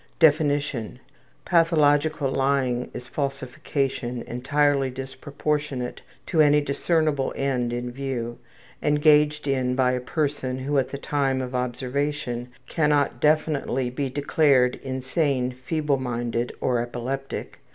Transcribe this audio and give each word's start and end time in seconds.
Definition: 0.17 0.97
Pathological 1.45 2.31
lying 2.31 2.89
is 2.91 3.07
falsification 3.07 4.23
entirely 4.23 4.89
disproportionate 4.89 6.01
to 6.25 6.41
any 6.41 6.59
discernible 6.59 7.31
end 7.35 7.71
in 7.71 7.91
view, 7.91 8.39
engaged 8.81 9.47
in 9.47 9.75
by 9.75 9.91
a 9.91 9.99
person 10.01 10.57
who, 10.57 10.79
at 10.79 10.89
the 10.89 10.97
time 10.97 11.39
of 11.39 11.53
observation, 11.53 12.47
cannot 12.65 13.19
definitely 13.21 13.91
be 13.91 14.09
declared 14.09 14.79
insane, 14.83 15.51
feebleminded, 15.51 16.51
or 16.59 16.79
epileptic. 16.81 17.59